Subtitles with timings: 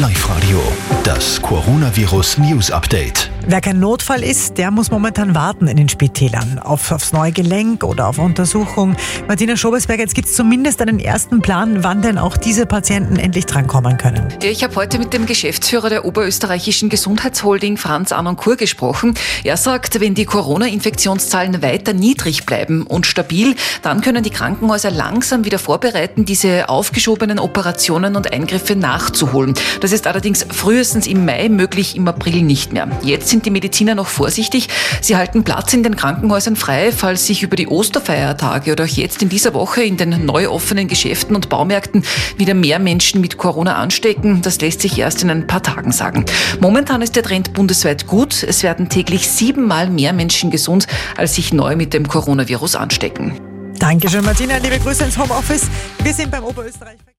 [0.00, 0.62] Live-Radio,
[1.04, 3.30] das Coronavirus News Update.
[3.50, 7.82] Wer kein Notfall ist, der muss momentan warten in den Spitälern auf, aufs neue Gelenk
[7.82, 8.94] oder auf Untersuchung.
[9.26, 13.46] Martina Schobesberger, jetzt gibt es zumindest einen ersten Plan, wann denn auch diese Patienten endlich
[13.46, 14.28] drankommen können.
[14.40, 19.14] Ich habe heute mit dem Geschäftsführer der oberösterreichischen Gesundheitsholding Franz Anoncourt gesprochen.
[19.42, 25.44] Er sagt, wenn die Corona-Infektionszahlen weiter niedrig bleiben und stabil, dann können die Krankenhäuser langsam
[25.44, 29.54] wieder vorbereiten, diese aufgeschobenen Operationen und Eingriffe nachzuholen.
[29.80, 32.88] Das ist allerdings frühestens im Mai möglich, im April nicht mehr.
[33.02, 34.68] Jetzt sind die Mediziner noch vorsichtig.
[35.00, 39.22] Sie halten Platz in den Krankenhäusern frei, falls sich über die Osterfeiertage oder auch jetzt
[39.22, 42.04] in dieser Woche in den neu offenen Geschäften und Baumärkten
[42.36, 44.42] wieder mehr Menschen mit Corona anstecken.
[44.42, 46.26] Das lässt sich erst in ein paar Tagen sagen.
[46.60, 48.42] Momentan ist der Trend bundesweit gut.
[48.42, 50.86] Es werden täglich siebenmal mehr Menschen gesund,
[51.16, 53.40] als sich neu mit dem Coronavirus anstecken.
[53.78, 54.58] Dankeschön, Martina.
[54.58, 55.62] Liebe Grüße ins Homeoffice.
[56.02, 56.98] Wir sind beim Oberösterreich.